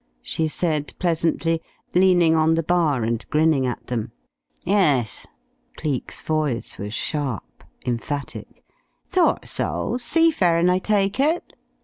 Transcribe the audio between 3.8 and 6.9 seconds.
them. "Yus." Cleek's voice